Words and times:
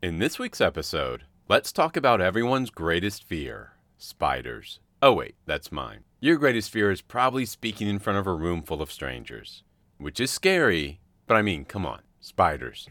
In 0.00 0.20
this 0.20 0.38
week's 0.38 0.60
episode, 0.60 1.24
let's 1.48 1.72
talk 1.72 1.96
about 1.96 2.20
everyone's 2.20 2.70
greatest 2.70 3.24
fear 3.24 3.72
spiders. 3.96 4.78
Oh, 5.02 5.12
wait, 5.12 5.34
that's 5.44 5.72
mine. 5.72 6.04
Your 6.20 6.36
greatest 6.36 6.70
fear 6.70 6.92
is 6.92 7.00
probably 7.00 7.44
speaking 7.44 7.88
in 7.88 7.98
front 7.98 8.16
of 8.20 8.26
a 8.28 8.32
room 8.32 8.62
full 8.62 8.80
of 8.80 8.92
strangers, 8.92 9.64
which 9.96 10.20
is 10.20 10.30
scary, 10.30 11.00
but 11.26 11.34
I 11.34 11.42
mean, 11.42 11.64
come 11.64 11.84
on, 11.84 12.02
spiders. 12.20 12.88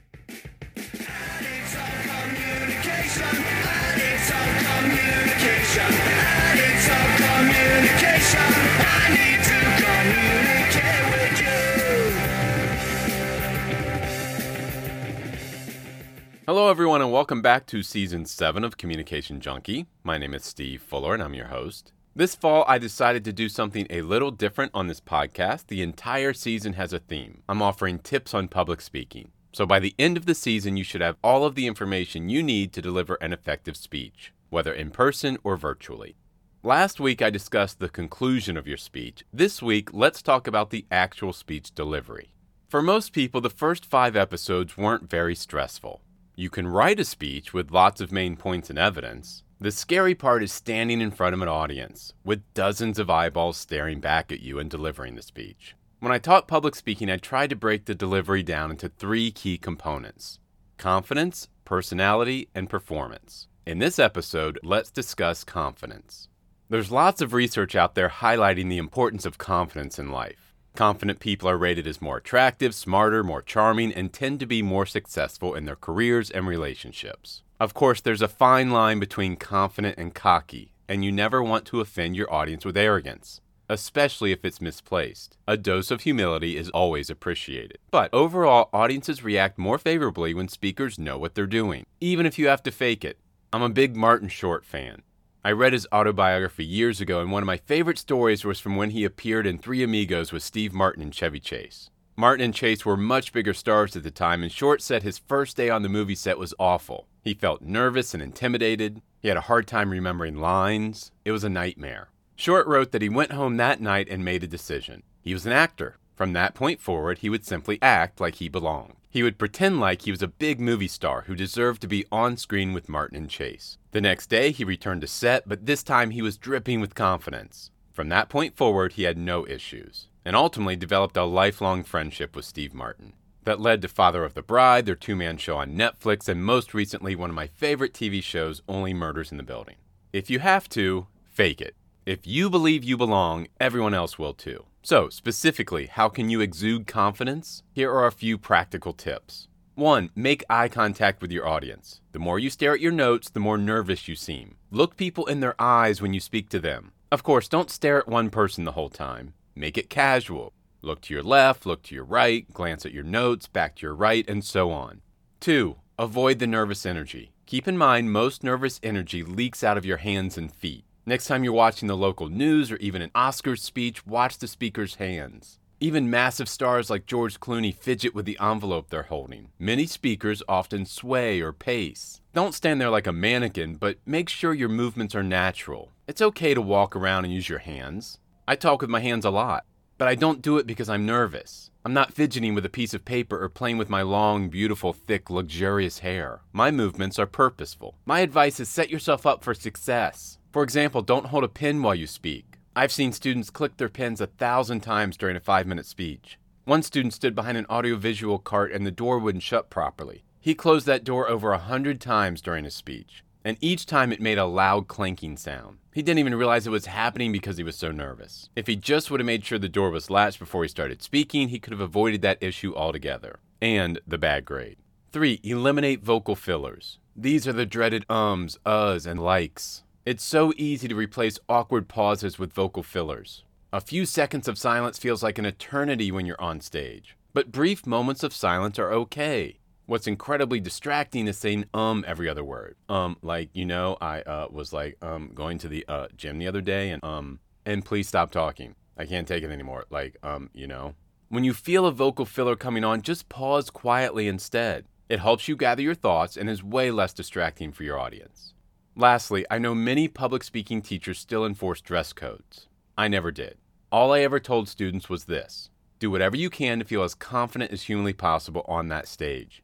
Everyone, 16.67 17.01
and 17.01 17.13
welcome 17.13 17.41
back 17.41 17.65
to 17.67 17.81
season 17.81 18.25
7 18.25 18.65
of 18.65 18.75
Communication 18.75 19.39
Junkie. 19.39 19.85
My 20.03 20.17
name 20.17 20.33
is 20.33 20.43
Steve 20.43 20.81
Fuller, 20.81 21.13
and 21.13 21.23
I'm 21.23 21.33
your 21.33 21.47
host. 21.47 21.93
This 22.13 22.35
fall, 22.35 22.65
I 22.67 22.77
decided 22.77 23.23
to 23.23 23.31
do 23.31 23.47
something 23.47 23.87
a 23.89 24.01
little 24.01 24.31
different 24.31 24.73
on 24.73 24.87
this 24.87 24.99
podcast. 24.99 25.67
The 25.67 25.81
entire 25.81 26.33
season 26.33 26.73
has 26.73 26.91
a 26.91 26.99
theme. 26.99 27.41
I'm 27.47 27.61
offering 27.61 27.99
tips 27.99 28.33
on 28.33 28.49
public 28.49 28.81
speaking. 28.81 29.31
So 29.53 29.65
by 29.65 29.79
the 29.79 29.95
end 29.97 30.17
of 30.17 30.25
the 30.25 30.35
season, 30.35 30.75
you 30.75 30.83
should 30.83 30.99
have 30.99 31.15
all 31.23 31.45
of 31.45 31.55
the 31.55 31.67
information 31.67 32.27
you 32.27 32.43
need 32.43 32.73
to 32.73 32.81
deliver 32.81 33.15
an 33.21 33.31
effective 33.31 33.77
speech, 33.77 34.33
whether 34.49 34.73
in 34.73 34.91
person 34.91 35.37
or 35.45 35.55
virtually. 35.55 36.17
Last 36.63 36.99
week, 36.99 37.21
I 37.21 37.29
discussed 37.29 37.79
the 37.79 37.87
conclusion 37.87 38.57
of 38.57 38.67
your 38.67 38.75
speech. 38.75 39.23
This 39.31 39.61
week, 39.61 39.93
let's 39.93 40.21
talk 40.21 40.47
about 40.47 40.71
the 40.71 40.85
actual 40.91 41.31
speech 41.31 41.73
delivery. 41.73 42.33
For 42.67 42.81
most 42.81 43.13
people, 43.13 43.39
the 43.39 43.49
first 43.49 43.85
five 43.85 44.17
episodes 44.17 44.75
weren't 44.75 45.09
very 45.09 45.33
stressful. 45.33 46.01
You 46.39 46.51
can 46.51 46.67
write 46.67 46.99
a 46.99 47.03
speech 47.03 47.51
with 47.51 47.71
lots 47.71 47.99
of 47.99 48.11
main 48.11 48.35
points 48.35 48.69
and 48.69 48.77
evidence. 48.77 49.41
The 49.59 49.71
scary 49.71 50.13
part 50.13 50.43
is 50.43 50.53
standing 50.53 51.01
in 51.01 51.09
front 51.09 51.33
of 51.33 51.41
an 51.41 51.47
audience 51.47 52.13
with 52.23 52.53
dozens 52.53 52.99
of 52.99 53.09
eyeballs 53.09 53.57
staring 53.57 53.99
back 53.99 54.31
at 54.31 54.41
you 54.41 54.59
and 54.59 54.69
delivering 54.69 55.15
the 55.15 55.23
speech. 55.23 55.75
When 55.99 56.11
I 56.11 56.19
taught 56.19 56.47
public 56.47 56.75
speaking, 56.75 57.09
I 57.09 57.17
tried 57.17 57.49
to 57.49 57.55
break 57.55 57.85
the 57.85 57.95
delivery 57.95 58.43
down 58.43 58.69
into 58.69 58.87
three 58.87 59.31
key 59.31 59.57
components 59.57 60.37
confidence, 60.77 61.47
personality, 61.65 62.49
and 62.53 62.69
performance. 62.69 63.47
In 63.65 63.79
this 63.79 63.97
episode, 63.97 64.59
let's 64.61 64.91
discuss 64.91 65.43
confidence. 65.43 66.29
There's 66.69 66.91
lots 66.91 67.19
of 67.19 67.33
research 67.33 67.75
out 67.75 67.95
there 67.95 68.09
highlighting 68.09 68.69
the 68.69 68.77
importance 68.77 69.25
of 69.25 69.39
confidence 69.39 69.97
in 69.97 70.11
life. 70.11 70.46
Confident 70.77 71.19
people 71.19 71.49
are 71.49 71.57
rated 71.57 71.87
as 71.87 72.03
more 72.03 72.17
attractive, 72.17 72.75
smarter, 72.75 73.23
more 73.23 73.41
charming, 73.41 73.91
and 73.91 74.13
tend 74.13 74.39
to 74.39 74.45
be 74.45 74.61
more 74.61 74.85
successful 74.85 75.55
in 75.55 75.65
their 75.65 75.75
careers 75.75 76.29
and 76.29 76.45
relationships. 76.45 77.41
Of 77.59 77.73
course, 77.73 77.99
there's 77.99 78.21
a 78.21 78.27
fine 78.27 78.69
line 78.69 78.99
between 78.99 79.37
confident 79.37 79.97
and 79.97 80.13
cocky, 80.13 80.73
and 80.87 81.03
you 81.03 81.11
never 81.11 81.41
want 81.41 81.65
to 81.65 81.81
offend 81.81 82.15
your 82.15 82.31
audience 82.31 82.63
with 82.63 82.77
arrogance, 82.77 83.41
especially 83.67 84.31
if 84.31 84.45
it's 84.45 84.61
misplaced. 84.61 85.35
A 85.47 85.57
dose 85.57 85.89
of 85.89 86.01
humility 86.01 86.55
is 86.55 86.69
always 86.69 87.09
appreciated. 87.09 87.79
But 87.89 88.13
overall, 88.13 88.69
audiences 88.71 89.23
react 89.23 89.57
more 89.57 89.79
favorably 89.79 90.35
when 90.35 90.47
speakers 90.47 90.99
know 90.99 91.17
what 91.17 91.33
they're 91.33 91.47
doing, 91.47 91.87
even 91.99 92.27
if 92.27 92.37
you 92.37 92.49
have 92.49 92.61
to 92.61 92.71
fake 92.71 93.03
it. 93.03 93.17
I'm 93.51 93.63
a 93.63 93.69
big 93.69 93.95
Martin 93.95 94.29
Short 94.29 94.63
fan. 94.63 95.01
I 95.47 95.51
read 95.51 95.71
his 95.71 95.87
autobiography 95.93 96.65
years 96.65 96.99
ago, 96.99 97.21
and 97.21 97.31
one 97.31 97.41
of 97.41 97.47
my 97.47 97.55
favorite 97.55 97.97
stories 97.97 98.43
was 98.43 98.59
from 98.59 98.75
when 98.75 98.89
he 98.89 99.05
appeared 99.05 99.47
in 99.47 99.57
Three 99.57 99.81
Amigos 99.81 100.33
with 100.33 100.43
Steve 100.43 100.73
Martin 100.73 101.01
and 101.01 101.15
Chevy 101.15 101.39
Chase. 101.39 101.89
Martin 102.17 102.43
and 102.43 102.53
Chase 102.53 102.85
were 102.85 102.97
much 102.97 103.31
bigger 103.31 103.53
stars 103.53 103.95
at 103.95 104.03
the 104.03 104.11
time, 104.11 104.43
and 104.43 104.51
Short 104.51 104.81
said 104.81 105.03
his 105.03 105.19
first 105.19 105.55
day 105.55 105.69
on 105.69 105.83
the 105.83 105.87
movie 105.87 106.15
set 106.15 106.37
was 106.37 106.53
awful. 106.59 107.07
He 107.21 107.33
felt 107.33 107.61
nervous 107.61 108.13
and 108.13 108.21
intimidated. 108.21 109.01
He 109.21 109.29
had 109.29 109.37
a 109.37 109.47
hard 109.47 109.67
time 109.67 109.89
remembering 109.89 110.35
lines. 110.35 111.13
It 111.23 111.31
was 111.31 111.45
a 111.45 111.49
nightmare. 111.49 112.09
Short 112.35 112.67
wrote 112.67 112.91
that 112.91 113.01
he 113.01 113.07
went 113.07 113.31
home 113.31 113.55
that 113.55 113.79
night 113.79 114.09
and 114.09 114.25
made 114.25 114.43
a 114.43 114.47
decision. 114.47 115.03
He 115.21 115.31
was 115.31 115.45
an 115.45 115.53
actor. 115.53 115.95
From 116.13 116.33
that 116.33 116.55
point 116.55 116.81
forward, 116.81 117.19
he 117.19 117.29
would 117.29 117.45
simply 117.45 117.79
act 117.81 118.19
like 118.19 118.35
he 118.35 118.49
belonged. 118.49 118.96
He 119.09 119.23
would 119.23 119.37
pretend 119.37 119.79
like 119.79 120.01
he 120.01 120.11
was 120.11 120.21
a 120.21 120.27
big 120.27 120.59
movie 120.59 120.87
star 120.87 121.23
who 121.23 121.35
deserved 121.35 121.81
to 121.81 121.87
be 121.87 122.05
on 122.11 122.37
screen 122.37 122.73
with 122.73 122.89
Martin 122.89 123.17
and 123.17 123.29
Chase. 123.29 123.77
The 123.91 124.01
next 124.01 124.27
day, 124.27 124.51
he 124.51 124.63
returned 124.63 125.01
to 125.01 125.07
set, 125.07 125.47
but 125.47 125.65
this 125.65 125.81
time 125.81 126.11
he 126.11 126.21
was 126.21 126.37
dripping 126.37 126.81
with 126.81 126.93
confidence. 126.93 127.71
From 127.93 128.09
that 128.09 128.29
point 128.29 128.55
forward, 128.55 128.93
he 128.93 129.03
had 129.03 129.17
no 129.17 129.47
issues, 129.47 130.07
and 130.23 130.35
ultimately 130.35 130.75
developed 130.75 131.17
a 131.17 131.23
lifelong 131.23 131.83
friendship 131.83 132.35
with 132.35 132.45
Steve 132.45 132.73
Martin. 132.73 133.13
That 133.45 133.61
led 133.61 133.81
to 133.81 133.87
Father 133.87 134.25
of 134.25 134.33
the 134.33 134.41
Bride, 134.41 134.85
their 134.85 134.95
two 134.95 135.15
man 135.15 135.37
show 135.37 135.57
on 135.57 135.71
Netflix, 135.77 136.27
and 136.27 136.43
most 136.43 136.73
recently, 136.73 137.15
one 137.15 137.29
of 137.29 137.35
my 137.35 137.47
favorite 137.47 137.93
TV 137.93 138.21
shows, 138.21 138.61
Only 138.67 138.93
Murders 138.93 139.31
in 139.31 139.37
the 139.37 139.43
Building. 139.43 139.77
If 140.11 140.29
you 140.29 140.39
have 140.39 140.67
to, 140.69 141.07
fake 141.23 141.61
it. 141.61 141.75
If 142.07 142.25
you 142.25 142.49
believe 142.49 142.85
you 142.85 142.95
belong, 142.95 143.49
everyone 143.59 143.93
else 143.93 144.17
will 144.17 144.33
too. 144.33 144.63
So, 144.81 145.09
specifically, 145.09 145.87
how 145.87 146.07
can 146.07 146.29
you 146.29 146.39
exude 146.39 146.87
confidence? 146.87 147.63
Here 147.73 147.91
are 147.91 148.07
a 148.07 148.13
few 148.13 148.37
practical 148.37 148.93
tips. 148.93 149.49
1. 149.75 150.11
Make 150.15 150.45
eye 150.49 150.69
contact 150.69 151.21
with 151.21 151.33
your 151.33 151.45
audience. 151.45 151.99
The 152.13 152.19
more 152.19 152.39
you 152.39 152.49
stare 152.49 152.73
at 152.75 152.79
your 152.79 152.93
notes, 152.93 153.29
the 153.29 153.41
more 153.41 153.57
nervous 153.57 154.07
you 154.07 154.15
seem. 154.15 154.55
Look 154.71 154.95
people 154.95 155.25
in 155.25 155.41
their 155.41 155.61
eyes 155.61 156.01
when 156.01 156.13
you 156.13 156.21
speak 156.21 156.47
to 156.51 156.61
them. 156.61 156.93
Of 157.11 157.23
course, 157.23 157.49
don't 157.49 157.69
stare 157.69 157.97
at 157.97 158.07
one 158.07 158.29
person 158.29 158.63
the 158.63 158.71
whole 158.71 158.89
time. 158.89 159.33
Make 159.53 159.77
it 159.77 159.89
casual. 159.89 160.53
Look 160.81 161.01
to 161.01 161.13
your 161.13 161.23
left, 161.23 161.65
look 161.65 161.83
to 161.83 161.95
your 161.95 162.05
right, 162.05 162.49
glance 162.53 162.85
at 162.85 162.93
your 162.93 163.03
notes, 163.03 163.47
back 163.47 163.75
to 163.75 163.81
your 163.85 163.95
right, 163.95 164.23
and 164.29 164.45
so 164.45 164.71
on. 164.71 165.01
2. 165.41 165.75
Avoid 165.99 166.39
the 166.39 166.47
nervous 166.47 166.85
energy. 166.85 167.33
Keep 167.45 167.67
in 167.67 167.77
mind, 167.77 168.13
most 168.13 168.45
nervous 168.45 168.79
energy 168.81 169.23
leaks 169.23 169.61
out 169.61 169.77
of 169.77 169.85
your 169.85 169.97
hands 169.97 170.37
and 170.37 170.49
feet. 170.53 170.85
Next 171.07 171.27
time 171.27 171.45
you're 171.45 171.53
watching 171.53 171.87
the 171.87 171.95
local 171.95 172.27
news 172.27 172.69
or 172.69 172.75
even 172.77 173.01
an 173.01 173.11
Oscars 173.11 173.59
speech, 173.59 174.05
watch 174.05 174.39
the 174.39 174.45
speaker's 174.45 174.95
hands. 174.95 175.57
Even 175.79 176.09
massive 176.09 176.49
stars 176.49 176.89
like 176.89 177.05
George 177.05 177.39
Clooney 177.39 177.73
fidget 177.73 178.13
with 178.13 178.25
the 178.25 178.37
envelope 178.41 178.89
they're 178.89 179.03
holding. 179.03 179.47
Many 179.57 179.85
speakers 179.85 180.43
often 180.49 180.85
sway 180.85 181.39
or 181.39 181.53
pace. 181.53 182.19
Don't 182.33 182.53
stand 182.53 182.81
there 182.81 182.89
like 182.89 183.07
a 183.07 183.13
mannequin, 183.13 183.75
but 183.75 183.99
make 184.05 184.27
sure 184.27 184.53
your 184.53 184.67
movements 184.67 185.15
are 185.15 185.23
natural. 185.23 185.93
It's 186.07 186.21
okay 186.21 186.53
to 186.53 186.59
walk 186.59 186.93
around 186.93 187.23
and 187.23 187.33
use 187.33 187.47
your 187.47 187.59
hands. 187.59 188.19
I 188.45 188.57
talk 188.57 188.81
with 188.81 188.89
my 188.89 188.99
hands 188.99 189.23
a 189.23 189.29
lot, 189.29 189.63
but 189.97 190.09
I 190.09 190.15
don't 190.15 190.41
do 190.41 190.57
it 190.57 190.67
because 190.67 190.89
I'm 190.89 191.05
nervous. 191.05 191.71
I'm 191.85 191.93
not 191.93 192.11
fidgeting 192.11 192.53
with 192.53 192.65
a 192.65 192.69
piece 192.69 192.93
of 192.93 193.05
paper 193.05 193.41
or 193.41 193.47
playing 193.47 193.77
with 193.77 193.89
my 193.89 194.01
long, 194.01 194.49
beautiful, 194.49 194.91
thick, 194.91 195.29
luxurious 195.29 195.99
hair. 195.99 196.41
My 196.51 196.69
movements 196.69 197.17
are 197.17 197.25
purposeful. 197.25 197.95
My 198.05 198.19
advice 198.19 198.59
is 198.59 198.67
set 198.67 198.89
yourself 198.89 199.25
up 199.25 199.41
for 199.41 199.53
success. 199.53 200.37
For 200.57 200.63
example, 200.63 201.03
don't 201.03 201.27
hold 201.27 201.43
a 201.43 201.47
pen 201.47 201.83
while 201.83 201.93
you 201.93 202.07
speak. 202.07 202.57
I've 202.75 202.91
seen 202.91 203.11
students 203.11 203.51
click 203.51 203.77
their 203.77 203.89
pens 203.89 204.19
a 204.19 204.25
thousand 204.25 204.79
times 204.79 205.15
during 205.15 205.35
a 205.35 205.39
five 205.39 205.67
minute 205.67 205.85
speech. 205.85 206.39
One 206.65 206.81
student 206.81 207.13
stood 207.13 207.35
behind 207.35 207.59
an 207.59 207.67
audiovisual 207.69 208.39
cart 208.39 208.71
and 208.71 208.83
the 208.83 208.89
door 208.89 209.19
wouldn't 209.19 209.43
shut 209.43 209.69
properly. 209.69 210.23
He 210.39 210.55
closed 210.55 210.87
that 210.87 211.03
door 211.03 211.29
over 211.29 211.51
a 211.51 211.59
hundred 211.59 212.01
times 212.01 212.41
during 212.41 212.63
his 212.63 212.73
speech, 212.73 213.23
and 213.45 213.59
each 213.61 213.85
time 213.85 214.11
it 214.11 214.19
made 214.19 214.39
a 214.39 214.45
loud 214.45 214.87
clanking 214.87 215.37
sound. 215.37 215.77
He 215.93 216.01
didn't 216.01 216.17
even 216.17 216.33
realize 216.33 216.65
it 216.65 216.71
was 216.71 216.87
happening 216.87 217.31
because 217.31 217.57
he 217.57 217.63
was 217.63 217.75
so 217.75 217.91
nervous. 217.91 218.49
If 218.55 218.65
he 218.65 218.75
just 218.75 219.11
would 219.11 219.19
have 219.19 219.27
made 219.27 219.45
sure 219.45 219.59
the 219.59 219.69
door 219.69 219.91
was 219.91 220.09
latched 220.09 220.39
before 220.39 220.63
he 220.63 220.69
started 220.69 221.03
speaking, 221.03 221.49
he 221.49 221.59
could 221.59 221.73
have 221.73 221.81
avoided 221.81 222.23
that 222.23 222.41
issue 222.41 222.73
altogether. 222.73 223.41
And 223.61 224.01
the 224.07 224.17
bad 224.17 224.43
grade. 224.43 224.77
3. 225.11 225.39
Eliminate 225.43 226.01
vocal 226.03 226.35
fillers. 226.35 226.97
These 227.15 227.47
are 227.47 227.53
the 227.53 227.67
dreaded 227.67 228.07
ums, 228.09 228.57
uhs, 228.65 229.05
and 229.05 229.21
likes. 229.21 229.83
It's 230.07 230.23
so 230.23 230.53
easy 230.55 230.87
to 230.87 230.95
replace 230.95 231.37
awkward 231.49 231.89
pauses 231.89 232.39
with 232.39 232.53
vocal 232.53 232.81
fillers. 232.81 233.43
A 233.73 233.81
few 233.81 234.05
seconds 234.05 234.47
of 234.47 234.57
silence 234.57 234.97
feels 234.97 235.21
like 235.21 235.37
an 235.37 235.45
eternity 235.45 236.13
when 236.13 236.25
you're 236.25 236.41
on 236.41 236.61
stage. 236.61 237.17
But 237.33 237.51
brief 237.51 237.85
moments 237.85 238.23
of 238.23 238.33
silence 238.33 238.79
are 238.79 238.89
okay. 238.89 239.59
What's 239.85 240.07
incredibly 240.07 240.61
distracting 240.61 241.27
is 241.27 241.37
saying 241.37 241.65
um 241.73 242.05
every 242.07 242.29
other 242.29 242.45
word. 242.45 242.77
Um, 242.87 243.17
like, 243.21 243.49
you 243.51 243.65
know, 243.65 243.97
I 243.99 244.21
uh, 244.21 244.47
was 244.49 244.71
like 244.71 244.95
um 245.03 245.31
going 245.35 245.57
to 245.57 245.67
the 245.67 245.83
uh, 245.89 246.07
gym 246.15 246.39
the 246.39 246.47
other 246.47 246.61
day 246.61 246.91
and 246.91 247.03
um 247.03 247.41
and 247.65 247.83
please 247.83 248.07
stop 248.07 248.31
talking. 248.31 248.75
I 248.97 249.03
can't 249.03 249.27
take 249.27 249.43
it 249.43 249.51
anymore. 249.51 249.87
Like, 249.89 250.15
um, 250.23 250.49
you 250.53 250.67
know. 250.67 250.95
When 251.27 251.43
you 251.43 251.53
feel 251.53 251.85
a 251.85 251.91
vocal 251.91 252.25
filler 252.25 252.55
coming 252.55 252.85
on, 252.85 253.01
just 253.01 253.27
pause 253.27 253.69
quietly 253.69 254.29
instead. 254.29 254.85
It 255.09 255.19
helps 255.19 255.49
you 255.49 255.57
gather 255.57 255.81
your 255.81 255.95
thoughts 255.95 256.37
and 256.37 256.49
is 256.49 256.63
way 256.63 256.91
less 256.91 257.11
distracting 257.11 257.73
for 257.73 257.83
your 257.83 257.99
audience. 257.99 258.53
Lastly, 258.99 259.45
I 259.51 259.59
know 259.59 259.75
many 259.75 260.07
public 260.07 260.43
speaking 260.43 260.81
teachers 260.81 261.19
still 261.19 261.45
enforce 261.45 261.81
dress 261.81 262.13
codes. 262.13 262.65
I 262.97 263.07
never 263.07 263.29
did. 263.29 263.59
All 263.91 264.11
I 264.11 264.21
ever 264.21 264.39
told 264.39 264.67
students 264.67 265.07
was 265.07 265.25
this 265.25 265.69
do 265.99 266.09
whatever 266.09 266.35
you 266.35 266.49
can 266.49 266.79
to 266.79 266.85
feel 266.85 267.03
as 267.03 267.13
confident 267.13 267.71
as 267.71 267.83
humanly 267.83 268.13
possible 268.13 268.65
on 268.67 268.87
that 268.87 269.07
stage. 269.07 269.61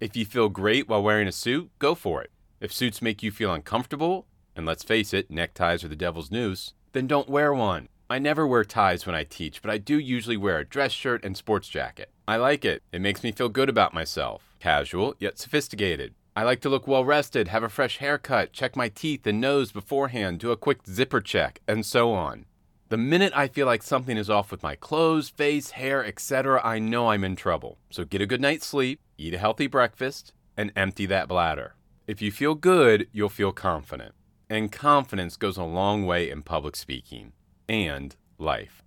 If 0.00 0.16
you 0.16 0.26
feel 0.26 0.50
great 0.50 0.86
while 0.86 1.02
wearing 1.02 1.26
a 1.26 1.32
suit, 1.32 1.70
go 1.78 1.94
for 1.94 2.22
it. 2.22 2.30
If 2.60 2.74
suits 2.74 3.00
make 3.00 3.22
you 3.22 3.30
feel 3.30 3.54
uncomfortable, 3.54 4.26
and 4.54 4.66
let's 4.66 4.82
face 4.82 5.14
it, 5.14 5.30
neckties 5.30 5.82
are 5.82 5.88
the 5.88 5.96
devil's 5.96 6.30
noose, 6.30 6.74
then 6.92 7.06
don't 7.06 7.30
wear 7.30 7.54
one. 7.54 7.88
I 8.10 8.18
never 8.18 8.46
wear 8.46 8.64
ties 8.64 9.06
when 9.06 9.14
I 9.14 9.24
teach, 9.24 9.62
but 9.62 9.70
I 9.70 9.78
do 9.78 9.98
usually 9.98 10.36
wear 10.36 10.58
a 10.58 10.64
dress 10.64 10.92
shirt 10.92 11.24
and 11.24 11.38
sports 11.38 11.68
jacket. 11.68 12.10
I 12.28 12.36
like 12.36 12.66
it. 12.66 12.82
It 12.92 13.00
makes 13.00 13.22
me 13.22 13.32
feel 13.32 13.48
good 13.48 13.70
about 13.70 13.94
myself. 13.94 14.54
Casual, 14.60 15.14
yet 15.18 15.38
sophisticated. 15.38 16.12
I 16.36 16.42
like 16.42 16.60
to 16.62 16.68
look 16.68 16.88
well 16.88 17.04
rested, 17.04 17.46
have 17.46 17.62
a 17.62 17.68
fresh 17.68 17.98
haircut, 17.98 18.52
check 18.52 18.74
my 18.74 18.88
teeth 18.88 19.24
and 19.24 19.40
nose 19.40 19.70
beforehand, 19.70 20.40
do 20.40 20.50
a 20.50 20.56
quick 20.56 20.80
zipper 20.84 21.20
check, 21.20 21.60
and 21.68 21.86
so 21.86 22.10
on. 22.10 22.46
The 22.88 22.96
minute 22.96 23.32
I 23.36 23.46
feel 23.46 23.66
like 23.66 23.84
something 23.84 24.16
is 24.16 24.28
off 24.28 24.50
with 24.50 24.62
my 24.62 24.74
clothes, 24.74 25.28
face, 25.28 25.70
hair, 25.70 26.04
etc., 26.04 26.60
I 26.64 26.80
know 26.80 27.10
I'm 27.10 27.22
in 27.22 27.36
trouble. 27.36 27.78
So 27.88 28.04
get 28.04 28.20
a 28.20 28.26
good 28.26 28.40
night's 28.40 28.66
sleep, 28.66 28.98
eat 29.16 29.32
a 29.32 29.38
healthy 29.38 29.68
breakfast, 29.68 30.32
and 30.56 30.72
empty 30.74 31.06
that 31.06 31.28
bladder. 31.28 31.76
If 32.08 32.20
you 32.20 32.32
feel 32.32 32.56
good, 32.56 33.06
you'll 33.12 33.28
feel 33.28 33.52
confident. 33.52 34.14
And 34.50 34.72
confidence 34.72 35.36
goes 35.36 35.56
a 35.56 35.62
long 35.62 36.04
way 36.04 36.28
in 36.28 36.42
public 36.42 36.74
speaking 36.74 37.32
and 37.68 38.16
life. 38.38 38.82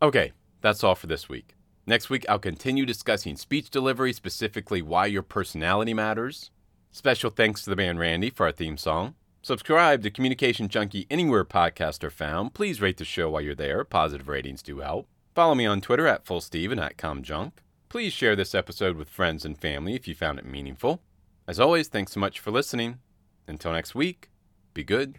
Okay, 0.00 0.30
that's 0.60 0.84
all 0.84 0.94
for 0.94 1.08
this 1.08 1.28
week. 1.28 1.56
Next 1.84 2.10
week, 2.10 2.24
I'll 2.28 2.38
continue 2.38 2.86
discussing 2.86 3.34
speech 3.34 3.70
delivery, 3.70 4.12
specifically 4.12 4.82
why 4.82 5.06
your 5.06 5.22
personality 5.22 5.94
matters. 5.94 6.52
Special 6.94 7.30
thanks 7.30 7.64
to 7.64 7.70
the 7.70 7.76
band 7.76 7.98
Randy 7.98 8.28
for 8.28 8.44
our 8.44 8.52
theme 8.52 8.76
song. 8.76 9.14
Subscribe 9.40 10.02
to 10.02 10.10
Communication 10.10 10.68
Junkie 10.68 11.06
anywhere 11.10 11.42
podcasts 11.42 12.04
are 12.04 12.10
found. 12.10 12.52
Please 12.52 12.82
rate 12.82 12.98
the 12.98 13.04
show 13.06 13.30
while 13.30 13.40
you're 13.40 13.54
there. 13.54 13.82
Positive 13.82 14.28
ratings 14.28 14.62
do 14.62 14.80
help. 14.80 15.08
Follow 15.34 15.54
me 15.54 15.64
on 15.64 15.80
Twitter 15.80 16.06
at 16.06 16.26
FullSteve 16.26 16.70
and 16.70 16.78
at 16.78 16.98
ComJunk. 16.98 17.52
Please 17.88 18.12
share 18.12 18.36
this 18.36 18.54
episode 18.54 18.98
with 18.98 19.08
friends 19.08 19.46
and 19.46 19.58
family 19.58 19.94
if 19.94 20.06
you 20.06 20.14
found 20.14 20.38
it 20.38 20.44
meaningful. 20.44 21.00
As 21.48 21.58
always, 21.58 21.88
thanks 21.88 22.12
so 22.12 22.20
much 22.20 22.38
for 22.38 22.50
listening. 22.50 22.98
Until 23.48 23.72
next 23.72 23.94
week, 23.94 24.30
be 24.74 24.84
good. 24.84 25.18